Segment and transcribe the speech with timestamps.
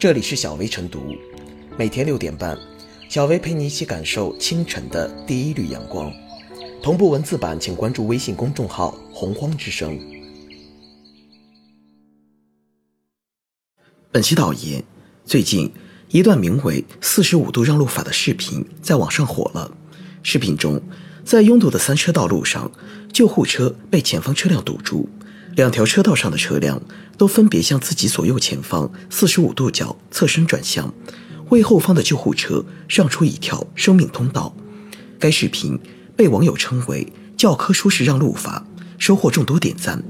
[0.00, 1.14] 这里是小薇晨读，
[1.76, 2.58] 每天六点半，
[3.10, 6.10] 小薇陪你一起感受清晨的第一缕阳光。
[6.82, 10.00] 同步文字版，请关注微信公众号“洪荒之声”。
[14.10, 14.82] 本期导言：
[15.26, 15.70] 最近
[16.08, 19.70] 一段名为“四十五度让路法”的视频在网上火了。
[20.22, 20.80] 视频中，
[21.26, 22.72] 在拥堵的三车道路上，
[23.12, 25.10] 救护车被前方车辆堵住。
[25.56, 26.80] 两条车道上的车辆
[27.18, 30.94] 都分别向自己左右前方四十五度角侧身转向，
[31.50, 34.54] 为后方的救护车让出一条生命通道。
[35.18, 35.78] 该视频
[36.16, 38.64] 被网友称为“教科书式让路法”，
[38.96, 40.02] 收获众多点赞。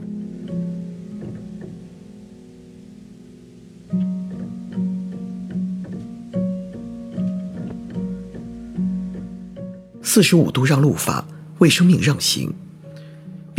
[10.03, 11.27] 四十五度让路法，
[11.59, 12.53] 为生命让行。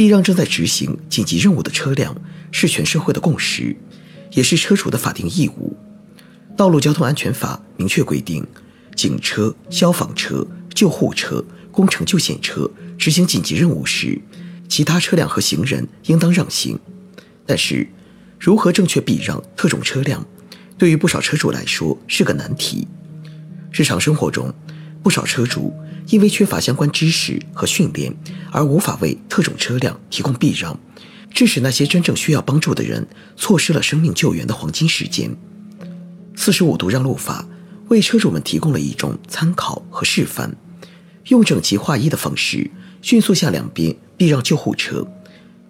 [0.01, 2.19] 避让正在执行紧急任务的车辆
[2.51, 3.77] 是全社会的共识，
[4.31, 5.77] 也是车主的法定义务。
[6.57, 8.43] 道路交通安全法明确规定，
[8.95, 14.19] 警车、消防车、救护车、工程救险车执行紧急任务时，
[14.67, 16.79] 其他车辆和行人应当让行。
[17.45, 17.87] 但是，
[18.39, 20.25] 如何正确避让特种车辆，
[20.79, 22.87] 对于不少车主来说是个难题。
[23.71, 24.51] 日常生活中，
[25.03, 25.71] 不少车主。
[26.07, 28.11] 因为缺乏相关知识和训练，
[28.51, 30.77] 而无法为特种车辆提供避让，
[31.33, 35.35] 致使那些真正需要帮助的人错失了生命救援的黄金时间。
[36.35, 37.47] 四十五度让路法
[37.87, 40.55] 为车主们提供了一种参考和示范，
[41.29, 42.69] 用整齐划一的方式
[43.01, 45.07] 迅速向两边避让救护车，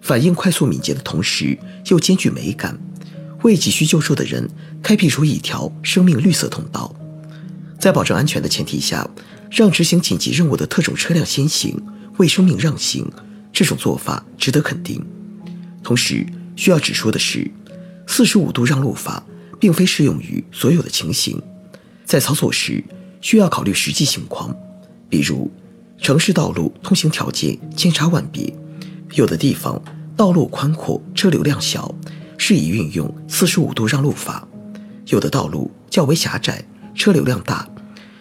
[0.00, 2.78] 反应快速敏捷的同时又兼具美感，
[3.42, 4.48] 为急需救助的人
[4.82, 6.94] 开辟出一条生命绿色通道。
[7.78, 9.08] 在保证安全的前提下。
[9.54, 11.78] 让执行紧急任务的特种车辆先行，
[12.18, 13.10] 为生命让行，
[13.52, 15.04] 这种做法值得肯定。
[15.82, 17.50] 同时，需要指出的是，
[18.06, 19.22] 四十五度让路法
[19.58, 21.40] 并非适用于所有的情形，
[22.04, 22.82] 在操作时
[23.20, 24.54] 需要考虑实际情况。
[25.08, 25.50] 比如，
[25.98, 28.54] 城市道路通行条件千差万别，
[29.14, 29.82] 有的地方
[30.16, 31.94] 道路宽阔，车流量小，
[32.38, 34.46] 适宜运用四十五度让路法；
[35.06, 36.64] 有的道路较为狭窄，
[36.94, 37.68] 车流量大。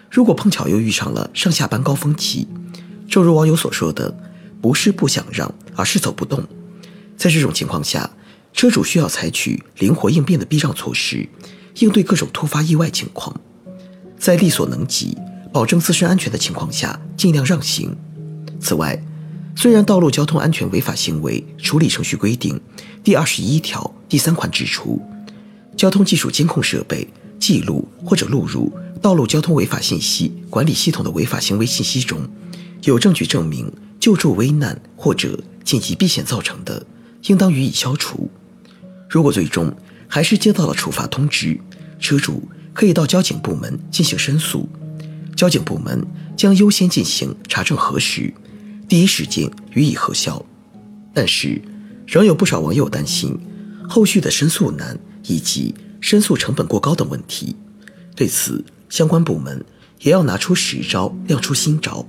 [0.10, 2.48] 如果碰巧又遇上了上下班高峰期，
[3.12, 4.16] 正如网友所说的，
[4.62, 6.42] 不是不想让，而是走不动。
[7.18, 8.10] 在这种情况下，
[8.54, 11.28] 车主需要采取灵活应变的避让措施，
[11.80, 13.38] 应对各种突发意外情况。
[14.18, 15.18] 在力所能及、
[15.52, 17.94] 保证自身安全的情况下，尽量让行。
[18.62, 18.98] 此外，
[19.58, 22.56] 虽然《道路交通安全违法行为处理程序规定》
[23.04, 25.02] 第二十一条第三款指出，
[25.76, 27.06] 交通技术监控设备
[27.38, 28.72] 记录或者录入。
[29.02, 32.22] 道路交通违法信息管理系统的违法行为信息中，
[32.84, 36.86] 有证据证明救助危难或者紧急避险造成的，
[37.24, 38.30] 应当予以消除。
[39.10, 39.74] 如果最终
[40.08, 41.60] 还是接到了处罚通知，
[42.00, 42.44] 车主
[42.74, 44.68] 可以到交警部门进行申诉，
[45.36, 46.06] 交警部门
[46.36, 48.34] 将优先进行查证核实，
[48.88, 50.44] 第一时间予以核销。
[51.14, 51.62] 但是，
[52.08, 53.38] 仍有不少网友担心
[53.88, 57.56] 后续的申诉难以及申诉成本过高等问题。
[58.16, 59.64] 对此，相关部门
[60.00, 62.06] 也要拿出实招，亮出新招，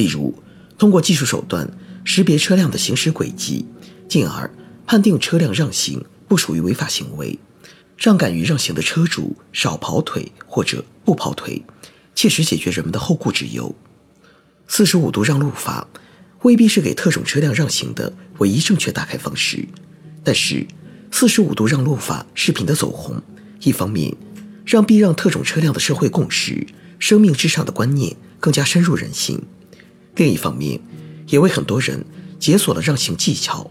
[0.00, 0.34] 比如
[0.78, 1.70] 通过技术手段
[2.04, 3.66] 识别车辆的行驶轨迹，
[4.08, 4.50] 进而
[4.86, 7.38] 判定车辆让行不属于违法行为，
[7.98, 11.62] 让敢于让行的车主少跑腿或者不跑腿，
[12.14, 13.74] 切实解决人们的后顾之忧。
[14.66, 15.86] 四十五度让路法
[16.44, 19.68] 未必是给特种车辆让行的唯一正确打开方式，
[20.24, 20.66] 但是
[21.10, 23.20] 四十五度让路法视频的走红，
[23.60, 24.16] 一方面。
[24.64, 26.66] 让避让特种车辆的社会共识、
[26.98, 29.38] 生命至上的观念更加深入人心。
[30.20, 30.78] 另一方面，
[31.28, 32.04] 也为很多人
[32.38, 33.70] 解锁了让行技巧，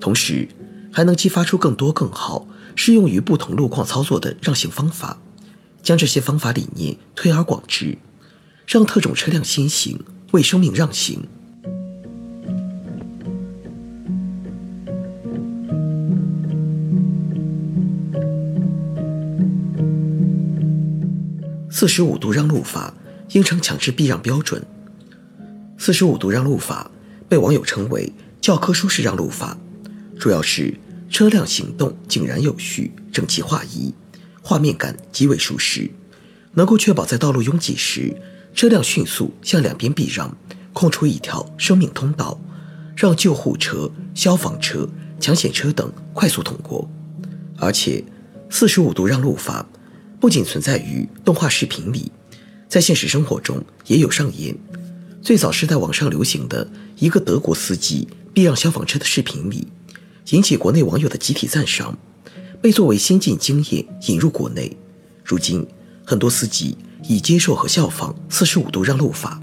[0.00, 0.48] 同时
[0.92, 5.16] 还能激发出更多更好、适用于不同路况操作的让行方法。
[5.80, 7.96] 将这些方法理念推而广之，
[8.66, 10.02] 让特种车辆先行，
[10.32, 11.28] 为生命让行。
[21.70, 22.92] 四十五度让路法
[23.30, 24.60] 应成强制避让标准。
[25.78, 26.90] 四十五度让路法
[27.28, 29.56] 被网友称为教科书式让路法，
[30.18, 30.76] 主要是
[31.08, 33.94] 车辆行动井然有序、整齐划一，
[34.42, 35.88] 画面感极为舒适，
[36.52, 38.14] 能够确保在道路拥挤时，
[38.54, 40.36] 车辆迅速向两边避让，
[40.72, 42.38] 空出一条生命通道，
[42.96, 44.88] 让救护车、消防车、
[45.20, 46.90] 抢险车等快速通过。
[47.56, 48.04] 而且，
[48.50, 49.64] 四十五度让路法。
[50.20, 52.10] 不仅存在于动画视频里，
[52.68, 54.52] 在现实生活中也有上演。
[55.20, 59.66] 最早是在网上流行的一个德国司机避让消防车的视频里，
[60.30, 61.98] 引起国内网友的集体赞赏，
[62.62, 64.76] 被作为先进经验引入国内。
[65.24, 65.66] 如今，
[66.04, 66.76] 很多司机
[67.08, 69.40] 已接受和效仿四十五度让路法。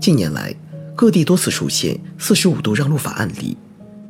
[0.00, 0.54] 近年来，
[0.94, 3.56] 各地多次出现四十五度让路法案例，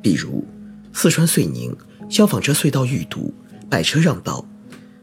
[0.02, 0.44] 比如
[0.92, 1.74] 四川遂宁
[2.10, 3.32] 消防车隧道遇堵，
[3.70, 4.44] 百车让道；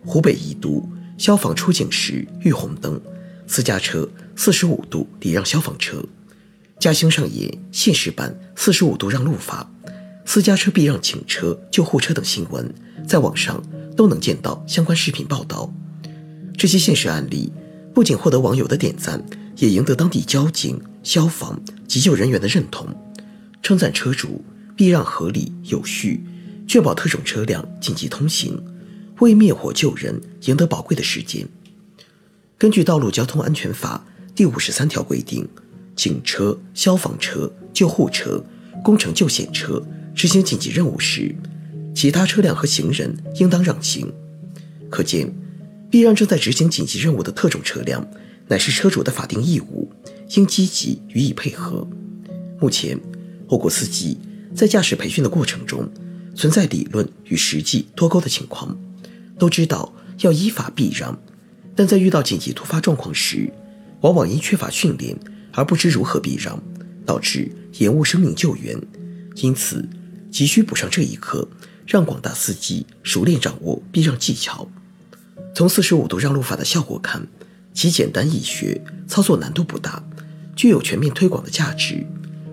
[0.06, 0.88] 湖北宜都
[1.18, 3.02] 消防出警时遇红灯，
[3.48, 5.98] 私家车四十五度礼让消防车；
[6.80, 9.70] 嘉兴上演现实版四十五度让路法，
[10.26, 12.74] 私家车避让警车、救护车等新闻，
[13.08, 13.64] 在网上
[13.96, 15.72] 都能见到相关视频报道。
[16.58, 17.52] 这些现实案例
[17.94, 19.24] 不仅获得网友的点赞，
[19.58, 22.88] 也赢得当地交警、消防、急救人员的认同，
[23.62, 24.44] 称赞车主
[24.76, 26.24] 避让合理有序，
[26.68, 28.60] 确保特种车辆紧急通行，
[29.20, 31.48] 为灭火救人赢得宝贵的时间。
[32.58, 35.48] 根据《道路交通安全法》第五十三条规定，
[35.96, 38.42] 警车、消防车、救护车、
[38.84, 39.82] 工程救险车
[40.16, 41.36] 执行紧急任务时，
[41.94, 44.12] 其他车辆和行人应当让行。
[44.90, 45.34] 可见。
[45.88, 48.06] 避让正在执行紧急任务的特种车辆，
[48.48, 49.90] 乃是车主的法定义务，
[50.36, 51.88] 应积极予以配合。
[52.60, 53.00] 目前，
[53.48, 54.18] 我国司机
[54.54, 55.90] 在驾驶培训的过程中，
[56.36, 58.78] 存在理论与实际脱钩的情况。
[59.38, 61.18] 都知道要依法避让，
[61.76, 63.52] 但在遇到紧急突发状况时，
[64.02, 65.16] 往往因缺乏训练
[65.52, 66.62] 而不知如何避让，
[67.06, 68.80] 导致延误生命救援。
[69.36, 69.88] 因此，
[70.32, 71.48] 急需补上这一课，
[71.86, 74.68] 让广大司机熟练掌握避让技巧。
[75.54, 77.28] 从四十五度让路法的效果看，
[77.74, 80.02] 其简单易学，操作难度不大，
[80.56, 82.06] 具有全面推广的价值，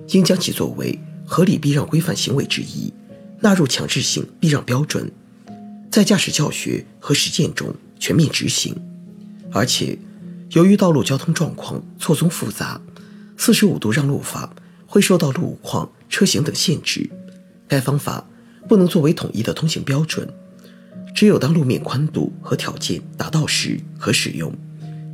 [0.08, 2.92] 应将其作为合理避让规范行为之一，
[3.40, 5.10] 纳入强制性避让标准，
[5.90, 8.74] 在驾驶教学和实践中全面执行。
[9.52, 9.98] 而且，
[10.50, 12.80] 由于道路交通状况错综复杂，
[13.36, 14.54] 四十五度让路法
[14.86, 17.10] 会受到路况、车型等限制，
[17.68, 18.26] 该方法
[18.68, 20.28] 不能作为统一的通行标准。
[21.14, 24.52] 只有当路面宽度和条件达到时可使用，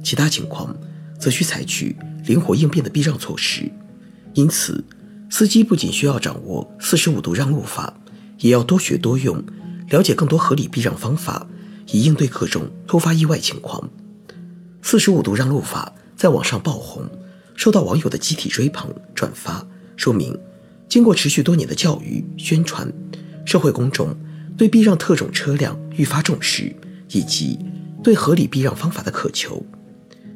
[0.02, 0.74] 其他情况
[1.18, 3.70] 则需采取灵活应变的避让措施。
[4.34, 4.84] 因此，
[5.28, 7.92] 司机不仅需要掌握四十五度让路法，
[8.38, 9.42] 也要多学多用，
[9.88, 11.46] 了解更多合理避让方法，
[11.90, 13.90] 以应对各种突发意外情况。
[14.82, 17.08] 四十五度让路法在网上爆红，
[17.54, 19.66] 受到网友的集体追捧转发，
[19.96, 20.38] 说明
[20.88, 22.92] 经过持续多年的教育宣传，
[23.44, 24.16] 社会公众。
[24.56, 26.74] 对避让特种车辆愈发重视，
[27.12, 27.56] 以及
[28.02, 29.64] 对合理避让方法的渴求，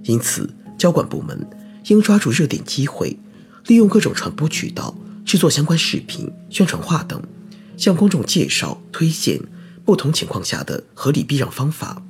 [0.05, 0.49] 因此
[0.79, 1.45] 交管部门
[1.89, 3.19] 应抓住热点机会，
[3.67, 7.21] 利用各种传播渠道制作相关视频、宣传画等，
[7.77, 9.41] 向公众介绍推荐
[9.85, 12.01] 不同情况下的合理避让方法，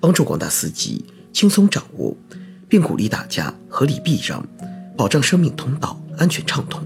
[0.00, 2.16] 帮助广大司机轻松掌握，
[2.68, 4.44] 并鼓励大家合理避让，
[4.96, 6.82] 保障生命通道安全畅通。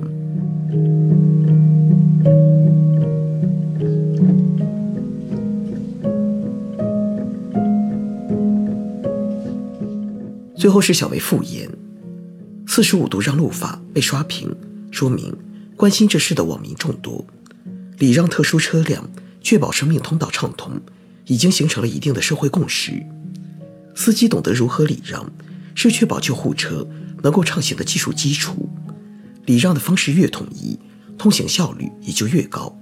[10.56, 11.68] 最后是小维复言，
[12.66, 14.54] 四十五度让路法被刷屏，
[14.90, 15.36] 说明
[15.76, 17.24] 关心这事的网民众多。
[17.98, 19.08] 礼让特殊车辆，
[19.42, 20.80] 确保生命通道畅通，
[21.26, 23.04] 已经形成了一定的社会共识。
[23.94, 25.30] 司机懂得如何礼让，
[25.74, 26.86] 是确保救护车
[27.22, 28.68] 能够畅行的技术基础。
[29.46, 30.78] 礼让的方式越统一，
[31.16, 32.76] 通行效率也就越高。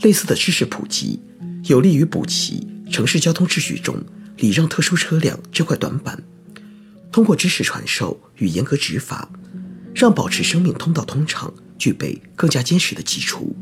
[0.00, 1.20] 类似的知识普及，
[1.64, 3.96] 有利于补齐城市交通秩序中
[4.38, 6.22] 礼让特殊车辆这块短板。
[7.12, 9.30] 通过知识传授与严格执法，
[9.94, 13.56] 让保持生命通道通畅具备更加坚实的基础。